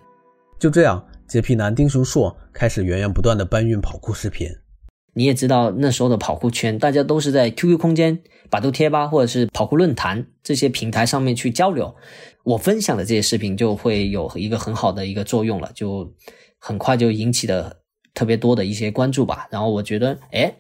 [0.60, 4.50] 就这样，洁癖男丁雄硕开始源源不断的搬运跑酷视频。
[5.16, 11.96] 你也知道那时候的跑酷圈，大家都是在 QQ 空间、百度贴吧或者是跑酷论坛这些平台上面去交流。
[12.44, 16.14] 我分享的这些视频就会有一个很好的一个作用了，就
[16.60, 17.78] 很快就引起了
[18.14, 19.48] 特别多的一些关注吧。
[19.50, 20.54] 然后我觉得，哎，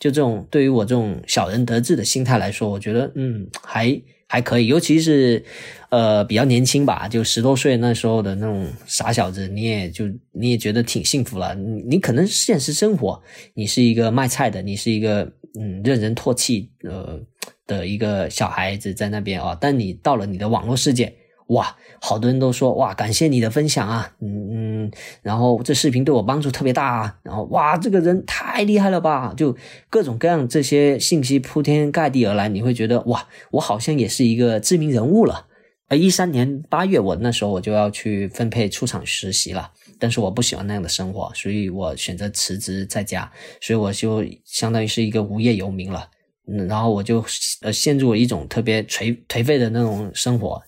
[0.00, 4.68] 就这种对于我这种小人得志的心态来说，我觉得嗯还还可以。
[4.68, 5.44] 尤其是
[5.88, 11.54] 呃比较年轻吧，就十多岁那时候的那种傻小子，你也就你也觉得挺幸福了。
[11.54, 13.20] 你可能现实生活
[13.54, 17.20] 你是一个卖菜的，你是一个嗯任人唾弃呃。
[17.66, 21.14] 的一个小孩子在那边哦，但你到了你的网络世界，
[21.48, 24.90] 哇，好多人都说哇，感谢你的分享啊，嗯嗯，
[25.22, 29.56] 然后这视频对我帮助特别大啊，然后哇，这个人太厉害了吧，就
[29.88, 35.46] 各种各样这些信息铺天盖地而来，你会觉得哇，我好像也是一个知名人物了。
[35.88, 43.32] 呃，一三年八月，我那时候我就要去分配出场实习了，但是我不喜欢那样的生活，所以我选择辞职在家，
[43.62, 46.10] 所以我就相当于是一个无业游民了。
[46.46, 47.24] 嗯，然后我就
[47.62, 50.62] 呃陷入了一种特别颓颓废的那种生活。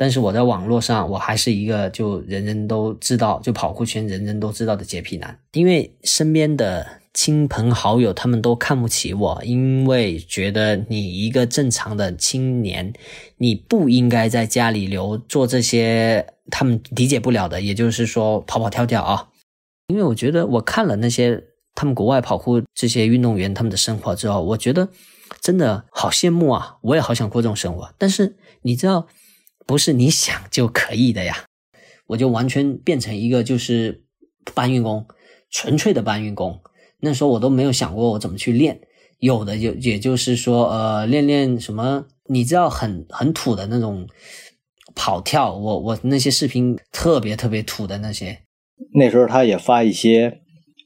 [0.00, 6.86] 但是我在网络上，我还是一个就人人都知道，就跑酷圈人人都知道的洁癖男，因为身边的。
[7.12, 12.92] 亲朋好友他们都看不起我，因为觉得你一个正常的青年，
[13.38, 19.26] 你不应该在家里留做这些他们理解不了的，也就是说跑跑跳跳啊。
[19.88, 21.42] 因为我觉得我看了那些
[21.74, 24.88] 他们国外跑酷这些运动员他们的生活之后，我觉得
[25.40, 26.76] 真的好羡慕啊！
[26.82, 27.92] 我也好想过这种生活。
[27.98, 29.08] 但是你知道，
[29.70, 31.44] 不是你想就可以的呀。
[32.08, 34.02] 我就完全变成一个就是
[34.52, 35.06] 搬运工，
[35.48, 36.60] 纯粹的搬运工。
[36.98, 38.80] 那时候我都没有想过我怎么去练，
[39.20, 44.08] 有的就也就是说，呃，练练什么，你知道很很土的那种
[44.96, 48.38] 跑跳，我我那些视频特别特别土的那些。
[48.94, 50.40] 那时候他也发一些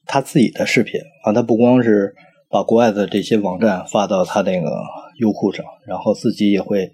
[0.04, 2.14] 他自己的视频啊，他不光是
[2.50, 4.68] 把国外的这些网站发到他那个
[5.20, 6.92] 优酷上，然后自己也会，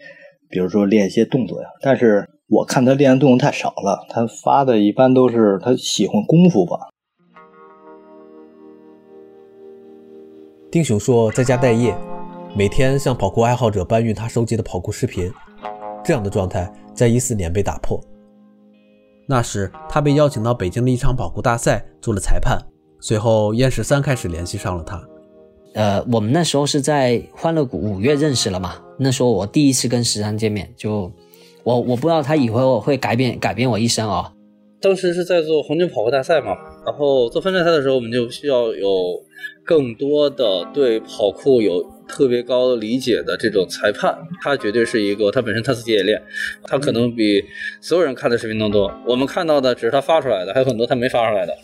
[0.51, 1.69] 比如说练一些动作呀。
[1.81, 6.77] 但是我看他练的动作太少了，他发的一般都是他喜欢功夫吧。
[10.71, 11.97] 丁雄说，在家待业，
[12.57, 15.33] 每天向跑酷爱好者搬运他收集的跑酷视频。
[16.05, 18.01] 这样的状态在一四年被打破。
[19.29, 22.59] 那时，他被邀请到北京的一场跑酷大赛做了裁判。
[23.01, 25.01] 随后，燕十三开始联系上了他。
[25.75, 28.77] 呃，我们那时候是在欢乐谷五月认识了嘛？
[28.99, 31.11] 那时候我第一次跟十三见面，就
[31.63, 34.33] 我我不知道他以后会改变改变我一生啊。
[34.81, 38.89] 当时是在做红军跑酷大赛嘛，然后做分站赛的时候，我们就需要有
[39.65, 44.17] 更多的对跑酷有特别高理解的这种裁判。
[44.43, 46.21] 他绝对是一个，他本身他自己也练，
[46.65, 47.43] 他可能比
[47.81, 48.93] 所有人看的视频都多。
[49.07, 51.57] 我们看到的只是他发出来的，还有很多他没发出来的。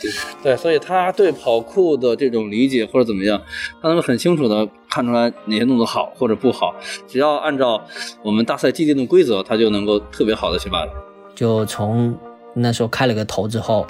[0.42, 3.42] 对，所以他对跑酷的这种理解或者怎么样，
[3.82, 6.74] 他能很清楚的看出来哪些动作好或者不好。
[7.06, 7.84] 只要按照
[8.22, 10.88] 我们大赛既定的规则，他就能够特别好的去办。
[11.34, 12.16] 就从。
[12.58, 13.86] 那时候开了个头之后，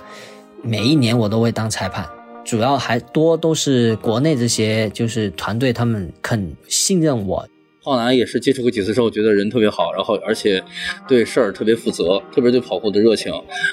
[0.60, 2.04] 每一年我都会当裁判，
[2.46, 7.44] 主要还多都是国内这些就是团队，他们肯信任我。
[7.82, 10.62] 浩南也是接触过几次之后，觉得人特别好，然后而且
[11.08, 13.32] 对事儿特别负责，特别对跑酷的热情，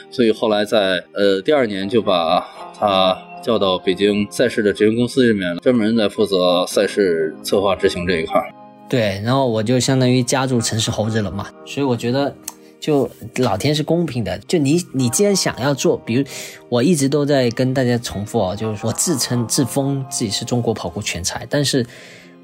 [0.10, 2.44] 所以后来在呃第二年就把
[2.76, 8.42] 他叫到北京赛事的执行公司里面，专门在负责赛事策划执行这一块。
[8.90, 12.36] 对，然后我就相当于加入城市猴子了嘛，所以我觉得。
[12.84, 16.26] 就老天是公平的，就你你既然想要做，比如
[16.68, 21.88] 我一直都在跟大家重复哦，就是说自称自封自己是中国跑酷全才，但是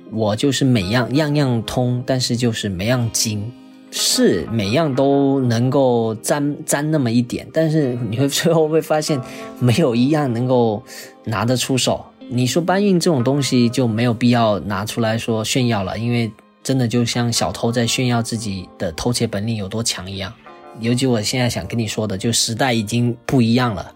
[0.09, 3.51] 我就是每样样样通，但是就是每样精，
[3.91, 9.19] 是每样都能够沾沾那么一点，但是你会最后会发现
[9.59, 10.81] 没有一样能够
[11.25, 12.05] 拿得出手。
[12.29, 16.31] 你说搬运这种东西就没有必要拿出来说炫耀了，因为。
[16.63, 20.33] 真的就像小偷在炫耀自己的偷窃本领有多强一样。
[20.79, 23.93] 尤其我现在想跟你说的，就时代已经不一样了，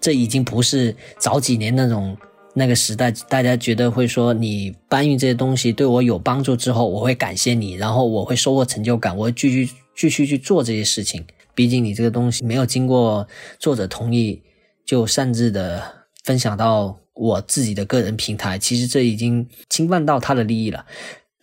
[0.00, 2.16] 这已经不是早几年那种
[2.54, 11.24] 那个时代，大家觉得会说你搬运这些东西对我有帮助之后，我会感谢你，然后我会收获成就感，我会继续继续去做这些事情。
[11.54, 13.26] 毕竟你这个东西没有经过
[13.58, 14.40] 作者同意
[14.86, 15.82] 就擅自的
[16.24, 20.86] 分享到我自己的个人平台，其实这已经侵犯到他的利益了。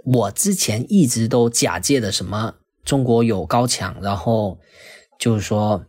[0.06, 4.58] 我之前一直都假借的什么中国有高墙，然后
[5.18, 5.84] 就是说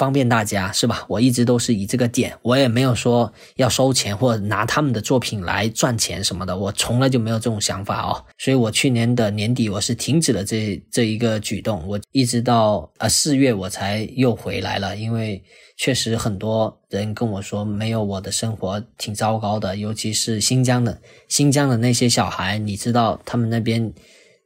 [0.00, 1.04] 方便大家是吧？
[1.08, 8.24] 我一直都是以这个点，我也没有说要收钱或拿他们的作品来赚钱什么的，我从来就没有这种想法哦。
[8.38, 15.44] 所以我去年的年底我是停止了这这一个举动，我一直到呃四月我才又回来了，因为。
[15.82, 23.90] 确实，很多人跟我说，没有我的生活挺糟糕的，尤其是新疆的新疆的那些小孩，你知道，他们那边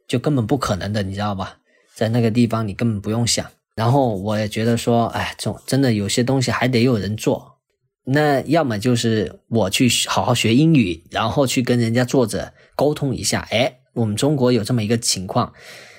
[0.07, 1.57] 就根本不可能的，你知道吧？
[1.97, 3.45] 在那个地方，你根本不用想。
[3.75, 7.59] 然后我也觉得说，哎，这种真的有些东西还得有人做。
[8.07, 15.53] 那要么就是我去好好学英语，然后去跟人家作者沟通一下，哎，我们中国有这么一个情况，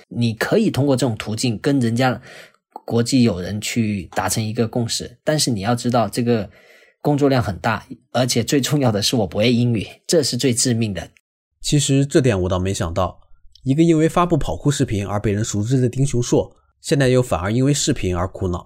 [0.08, 2.20] 你可以通过这种途径跟人家。
[2.84, 6.48] 国际友人去达成一个共识，但是你要知道这个
[7.02, 11.10] 工作量很大，而且最重要的是我不会英语，这是最致命的。
[11.60, 13.18] 其实这点我倒没想到，
[13.64, 16.54] 一个因为发布跑酷视频而被人熟知的丁雄硕，
[16.86, 18.64] 现在又反而因为视频而苦恼。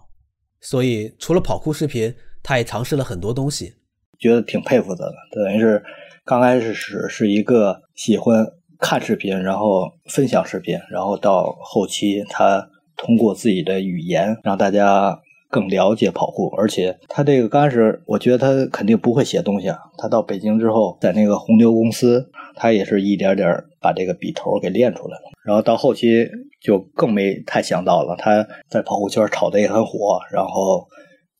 [0.60, 3.72] 所以，除了跑酷视频，他也尝试了很多东西。
[4.18, 5.82] 觉得挺佩服他的，等于是
[6.26, 8.46] 刚开始是是一个喜欢
[8.78, 23.48] 看视频，然后分享视频，然后到后期他通过自己的语言让大家更了解跑酷，而且他这个刚开始我觉得他肯定不会写东西啊，他到北京之后在那个红牛公司，他也是一点点
[23.80, 26.28] 把这个笔头给练出来了，然后到后期
[26.60, 30.86] 就更没太想到了，他在跑酷圈炒的也很火，然后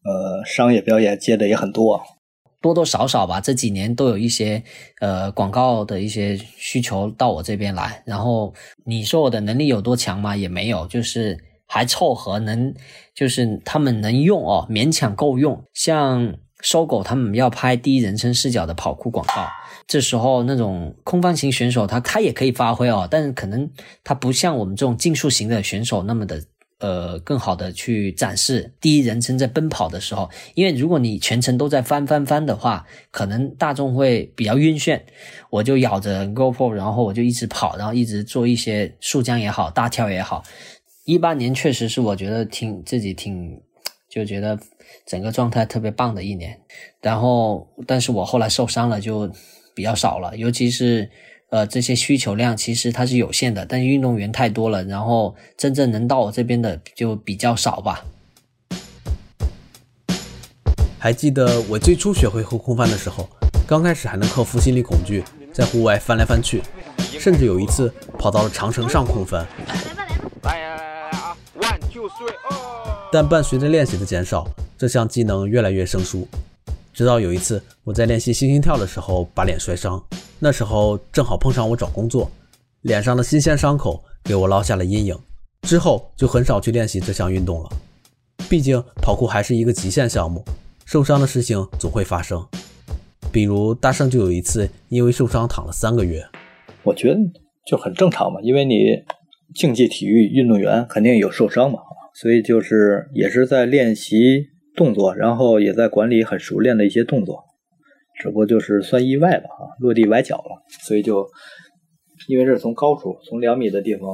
[0.05, 2.03] 呃商业表演接的也很多。
[2.63, 4.63] 多多少少吧，这几年都有一些
[5.01, 8.03] 呃广告的一些需求到我这边来。
[8.05, 8.53] 然后
[8.85, 10.37] 你说我的能力有多强吗？
[10.37, 12.75] 也没有，就是还凑合，能
[13.15, 15.65] 就是他们能用哦，勉强够用。
[15.73, 19.47] 像搜狗他们要拍第一人称视角的跑酷广告，
[19.91, 23.69] 这时候那种空翻型选手他他也可以发挥哦，但是可能
[24.05, 26.41] 他不像我们这种竞速型的选手那么的。
[26.83, 34.99] 呃，更好的去展示第一人称在奔跑的时候，因为如果你全程都在翻翻翻的话，可能大众会比较晕眩。
[35.51, 40.43] 我就咬着 GoPro，然后我就一直跑，然后一直做一些速降也好，大跳也好。
[41.05, 43.61] 一八年确实是我觉得挺自己挺
[44.09, 44.59] 就觉得
[45.07, 46.59] 整个状态特别棒的一年。
[47.03, 49.31] 然后，但是我后来受伤了，就
[49.81, 51.09] 比较少了，尤其是。
[51.53, 58.05] 呃，这些需求量其实它是有限的，但是运动员太多了，然后真正能到我这边的就比较少吧。
[60.97, 63.29] 还记得我最初学会后空翻的时候，
[63.67, 66.63] 刚开始还能克服心理恐惧，在户外翻来翻去，
[67.19, 69.45] 甚至有一次跑到了长城上空翻。
[73.11, 74.47] 但伴随着练习的减少，
[74.79, 76.29] 这项技能越来越生疏。
[77.01, 79.99] 直到有一次我在练习星星跳的时候，把脸摔伤。
[80.39, 82.31] 那时候正好碰上我找工作，
[82.83, 85.17] 脸上的新鲜伤口给我烙下了阴影。
[85.63, 87.71] 之后就很少去练习这项运动了。
[88.51, 90.45] 毕竟跑酷还是一个极限项目，
[90.85, 92.47] 受伤的事情总会发生。
[93.33, 96.23] 比如大圣就有一次因为受伤躺了三个月。
[96.83, 97.17] 我觉得
[97.67, 98.77] 就很正常嘛，因为你
[99.55, 101.79] 竞技体育运动员肯定有受伤嘛，
[102.13, 107.45] 所以就是也是在练习动作，然后也在管理很熟练的一些动作。
[108.21, 111.27] 只不过就是算意外吧，啊，落地崴脚了，所以就
[112.29, 114.11] 因为这是从高处，从两米的地方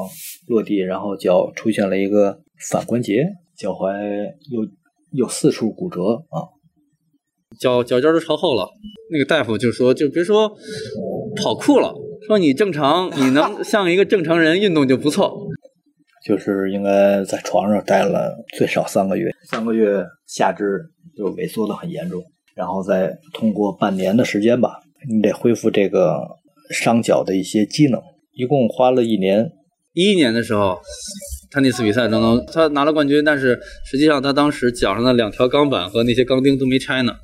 [0.46, 2.38] 落地，然后脚出现了一个
[2.70, 3.24] 反关节，
[3.58, 3.98] 脚踝
[4.50, 4.60] 有
[5.10, 6.46] 有四处骨折啊，
[7.58, 8.68] 脚脚尖都朝后了。
[9.10, 10.52] 那个大夫就说，就别说
[11.36, 11.92] 跑酷了，
[12.26, 15.45] 说你正常，你能像一个正常人运动就不错。
[16.26, 20.80] 就是应该在床上待了最少三个月，三个月下肢
[21.16, 22.20] 就萎缩的很严重。
[22.56, 26.20] 然后再通过半年的时间吧，你得恢复这个
[26.70, 28.00] 伤脚的一些机能，
[28.32, 29.48] 一共花了一年。
[29.92, 30.78] 一一年的时候，
[31.50, 37.14] 他那次比赛当中，他拿了冠军，但是实际上他当时脚上的两条钢板和那些钢钉都没拆呢。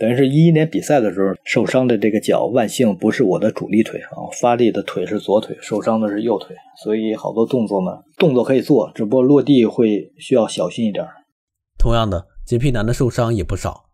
[0.00, 11.06] 等于是一一年比赛的时候受伤的这个脚，万幸不是我的主力腿啊，发力的腿是左腿，受伤的是右腿，所以好多动作呢，动作可以做，只不过落地会需要小心一点。
[11.78, 13.84] 同样的，洁癖男的受伤也不少。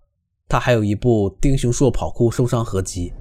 [0.49, 3.13] 他还有一部丁雄硕跑酷受伤合集。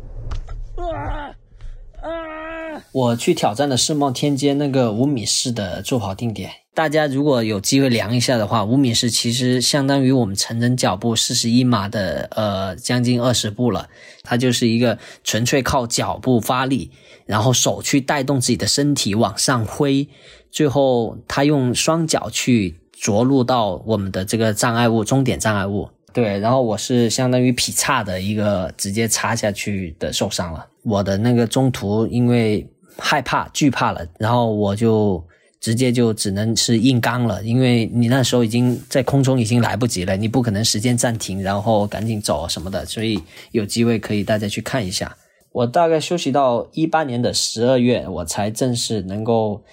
[2.95, 13.89] 我去挑战的世贸天阶那个五米式的助跑定点，大家如果有机会量一下的话，五米式其实相当于我们成人脚步四十一码的呃将近二十步了。
[14.23, 16.89] 它就是一个纯粹靠脚步发力，
[17.25, 20.07] 然后手去带动自己的身体往上挥，
[20.49, 25.89] 最后他用双脚去着陆到我们的这个障碍物终点障碍物。
[26.13, 30.65] 对，然后我是相当于劈叉的一个直接插下去的受伤了。
[30.83, 32.65] 我的那个中途因为
[32.97, 35.23] 害怕惧怕了，然后我就
[35.59, 45.15] 直接就只能是硬刚了，因为你那时候已经在空中已经来不及了，你不可能时间暂停然后赶紧走什么的，所以有机会可以大家去看一下。
[45.51, 49.63] 我大概休息到一八年的十二月，我才正式能够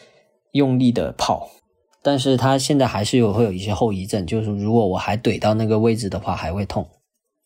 [0.52, 1.50] 用力的跑。
[2.04, 6.88] 但是他现在还是有会有一些后遗症，就是如果我还怼到那个位置的话，还会痛。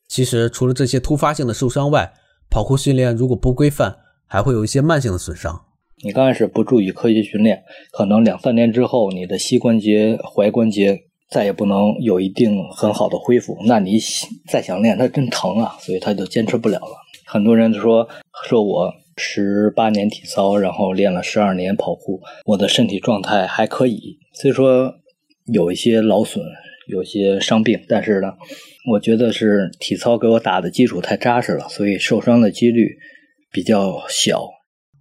[0.08, 2.12] 其实除了这些突发性的受伤外，
[2.48, 3.96] 跑酷训练如果不规范，
[4.26, 5.65] 还会有一些慢性的损伤。
[6.02, 10.98] 你刚开始不注意科学训练，可能两三年之后，你的膝关节、踝关节
[11.30, 13.58] 再也不能有一定很好的恢复。
[13.66, 13.98] 那你
[14.48, 16.96] 再想练，它真疼啊，所以他就坚持不了了。
[17.26, 18.08] 很多人都说
[18.48, 18.92] 说我。
[19.18, 24.18] 十八年体操，然后练了十二年跑酷，我的身体状态还可以。
[24.34, 24.92] 虽说
[25.54, 26.44] 有一些劳损，
[26.86, 28.34] 有些伤病，但是呢，
[28.92, 32.90] 我觉得是体操给我打的基础太扎实了，所以受伤的几率
[33.50, 34.46] 比较小。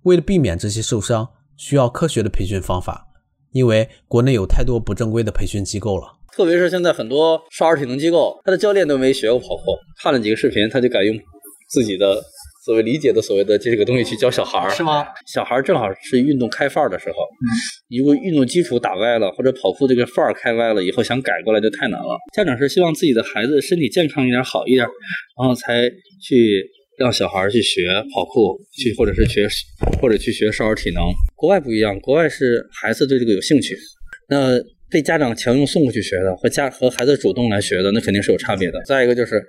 [0.06, 1.28] 为了避免这些受伤，
[1.58, 3.08] 需要科学的培训方法，
[3.52, 6.14] 因为国内有太多不正规的培训机构了。
[6.36, 9.64] 特别是现在很多少儿体能机构，他的教练都没学过跑酷，
[10.04, 11.18] 看了几个视频，他就敢用
[11.70, 12.22] 自己的
[12.66, 15.08] 所谓理解的所谓的这个东西去教小孩儿，是吗？
[15.34, 17.16] 小孩儿正好是运动开范儿的时候，
[17.98, 22.16] 如果运动基础打歪了，或者跑酷这个范儿开歪了，以后想改过来就太难了。
[22.32, 24.86] 家长是希望自己的孩子身体健康一点、好一点，
[25.40, 25.90] 然后才
[26.22, 26.64] 去
[26.98, 27.82] 让小孩去学
[28.14, 29.48] 跑酷，去或者是学
[30.02, 31.04] 或者去学少儿体能。
[31.36, 33.78] 国外不一样，国外是孩子对这个有兴趣，
[34.30, 38.82] 那被家长强用送过去学的和家和孩子主动来学的，那肯定是有差别的。
[38.86, 39.44] 再一个就是，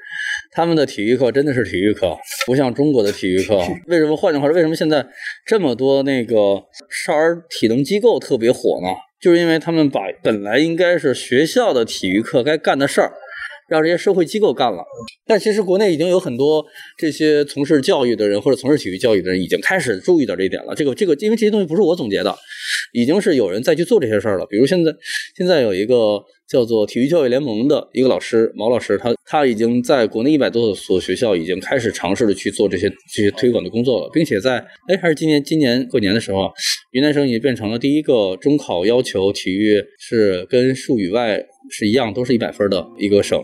[0.50, 2.16] 他们的体育课真的是体育课，
[2.46, 3.58] 不像中国的体育课。
[3.86, 4.16] 为什么？
[4.16, 5.06] 换句话说，为什么现在
[5.46, 6.62] 这么多那个
[7.04, 8.88] 少儿体能机构特别火呢？
[9.20, 13.12] 就是因为他们把本来应该是学校的体育课该干的事儿。
[13.68, 14.84] 让这些社会机构干了，
[15.26, 16.64] 但其实国内已经有很多
[16.96, 20.74] 这些从事教育的人或者从事体育教育的人已经开始注意到这一点了。
[20.74, 22.34] 这个这个，因为这些东西不是我总结的，
[22.92, 24.46] 已经是有人在去做这些事儿了。
[24.48, 24.92] 比如现在
[25.36, 36.52] 现在有一个叫做体育教育联盟的一个老师毛老师，他他已经在国内一百多所学校已经开始尝试的去做这些这些推广的工作了，并且在哎还是今年今年过年的时候，
[36.92, 43.42] 云南省已经变成了第一个中考要求体育是跟数语外是一样，都是一百分的一个省。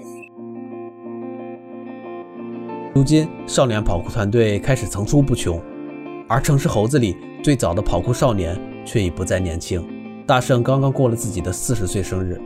[2.94, 5.60] 如今，少年跑酷团队开始层出不穷，
[6.28, 9.82] 而城市猴子里最早的跑酷少年却已不再年轻。
[10.26, 12.40] 大圣刚刚过了自己的四十岁生日，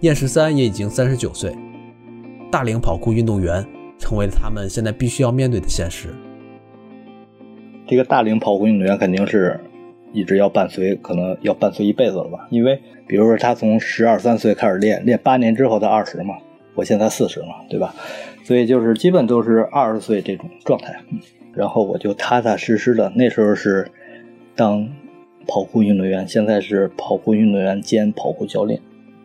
[0.00, 1.54] 燕十三也已经三十九岁。
[2.50, 3.64] 大龄跑酷运动员
[3.98, 6.08] 成为了他们现在必须要面对的现实。
[7.86, 9.58] 这个大龄跑酷运动员肯定是
[10.14, 12.46] 一直要伴随，可能要伴随一辈子了吧？
[12.48, 16.36] 因为比如说他从十二三岁开始练，练八年之后他二十嘛，
[16.74, 17.94] 我现在四十嘛，对吧？
[18.44, 20.94] 所以就是基本都是二十岁这种状态，
[21.52, 23.90] 然后我就踏踏实实的，那时候是
[24.54, 24.88] 当
[25.46, 28.80] 跑酷运动员，现在是跑酷运动员兼跑酷教练。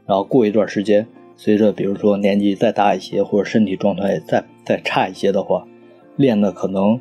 [0.05, 5.67] 然后过一段时间，随着比如说年纪再大一些，或者身体状态再再差一些的话，
[6.15, 6.99] 练的可能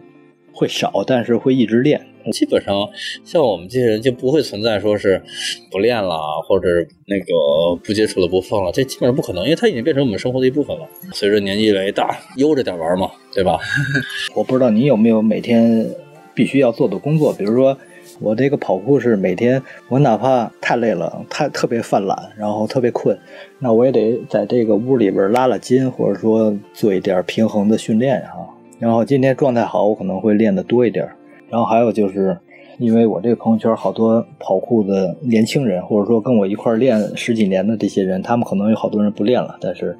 [0.52, 2.02] 会少，但是会一直练。
[2.32, 2.88] 基本上
[3.24, 5.22] 像我们这些人就不会存在说是
[5.70, 6.16] 不练了，
[6.46, 6.68] 或者
[7.06, 10.86] 那个不接触了不放了，这基本上不可能，因为它已经变成我们生活的一部分了。
[11.12, 13.58] 随着年纪越来越大，悠着点玩嘛，对吧？
[14.36, 15.88] 我不知道你有没有每天
[16.34, 17.76] 必须要做的工作，比如说
[18.20, 23.18] 我这个跑酷是每天，我哪怕太累了，太特别犯懒，然后特别困，
[23.58, 28.48] 那我也得在这个屋里边拉拉筋，或者说做一点平衡的训练啊。
[28.78, 31.08] 然后今天状态好，我可能会练的多一点。
[31.50, 32.38] 然后还有就是，
[32.78, 39.98] 因为我这个朋友圈好多跑酷的年轻人，或者说跟我一块练十几年的这些人，他们可能有好多人不练了，但是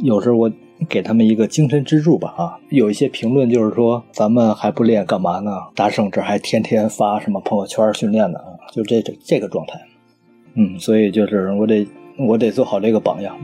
[0.00, 0.50] 有时候我
[0.88, 2.58] 给他们一个精神支柱吧啊。
[2.70, 5.52] 有一些评论就是说，咱们还不练干嘛呢？
[5.74, 8.38] 大圣这还天天发什么朋友圈训练呢？
[8.72, 9.80] 就这这这个状态。
[10.54, 11.86] 嗯，所以就是我得
[12.18, 13.36] 我得做好这个榜样。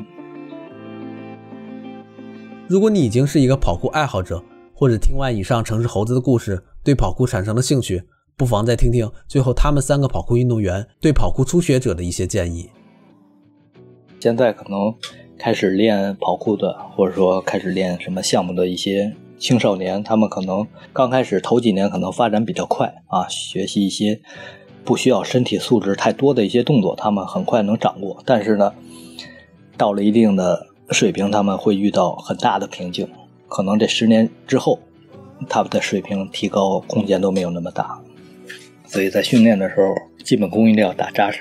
[2.67, 4.43] 如果你已经是一个跑酷爱好者，
[4.75, 8.03] 或者听完以上城市猴子的故事，对跑酷产生了兴趣，
[8.35, 12.71] 不妨再听听最后他们三个跑酷运动员对跑酷初学者的一些建议。
[14.19, 14.95] 现在可能
[15.37, 24.23] 开始练跑酷的，或者说开始练什么项目的一些青少年，他们可能刚开始头几年可能发展比较快啊，学习一些
[24.83, 28.23] 不需要身体素质太多的一些动作，他们很快能掌握。
[28.25, 28.73] 但是呢，
[29.77, 33.07] 到了一定的水平，他们会遇到很大的瓶颈，
[33.47, 34.79] 可能这十年之后，
[35.49, 38.01] 他们的水平提高空间都没有那么大。
[38.87, 41.41] 所以在训练的时候，基本功一定要打扎实。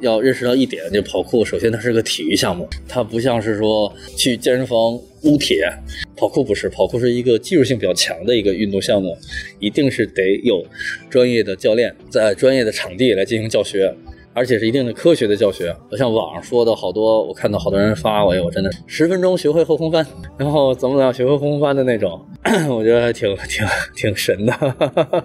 [0.00, 5.66] 要认识到一点，就跑酷，首先它是个体育项目，它不像是说去健身房撸铁，
[6.14, 9.16] 跑酷不是，跑酷是一个技术性比较强的一个运动项目，
[9.58, 10.62] 一定是得有
[11.08, 13.90] 专业的教练在专业的场地来进行教学，
[14.36, 15.74] 而且是一定的科学的教学。
[15.88, 20.06] 不像网上说的好多，我看到好多人发，哎我，真的十分钟学会后空翻，
[20.36, 22.20] 然后怎么怎么样学会后空翻的那种，
[22.68, 25.24] 我觉得还挺挺挺神的。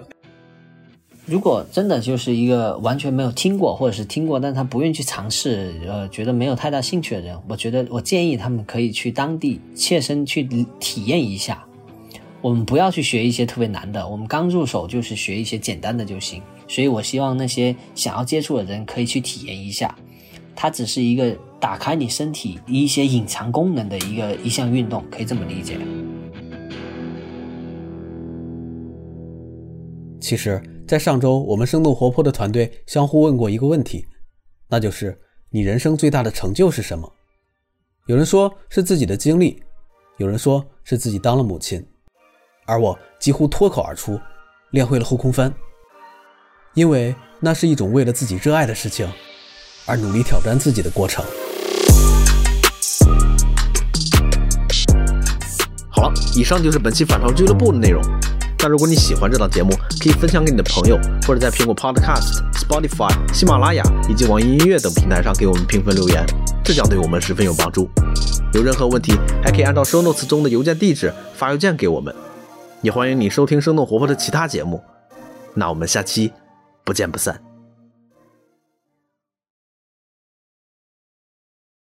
[1.26, 10.42] 如果真的就是一个完全没有听过，或者是听过，但他不愿意去尝试，呃，觉得没有太大兴趣的人，我觉得我建议他们可以去当地切身去
[10.80, 11.64] 体验一下。
[12.42, 16.42] 我们不要去学一些特别难的，我们刚入手就是学一些简单的就行。
[16.66, 19.96] 所以我希望那些想要接触的人可以去体验一下，
[20.56, 25.78] 它只是一个打开你身体一些隐藏功能的一个一项运动，可以这么理解。
[30.20, 34.04] 其实，在上周，我们生动活泼的团队相互问过一个问题，
[34.68, 35.16] 那就是
[35.50, 37.12] 你人生最大的成就是什么？
[38.06, 39.62] 有人说是自己的经历，
[40.16, 41.84] 有人说是自己当了母亲，
[42.64, 44.20] 而我几乎脱口而出，
[44.70, 45.52] 练会了后空翻。
[46.74, 49.06] 因为那是一种为了自己热爱的事情
[49.84, 51.24] 而努力挑战自己的过程。
[55.90, 58.00] 好了，以上就是本期反潮俱乐部的内容。
[58.60, 60.96] 那如果你喜欢这档节目，可以分享给你的朋友，
[61.26, 66.24] 或者在苹果 Podcast、Spotify、喜马拉雅以及网易音乐等平台上给我们评分留言，
[66.64, 67.90] 这将对我们十分有帮助。
[68.54, 72.14] 有任何问题，还可以按照 show notes 中的邮件地址发邮件给我们。
[72.82, 74.82] 也欢迎你收听生动活泼的其他节目。
[75.54, 76.32] 那我们下期
[76.84, 77.51] 不见不散。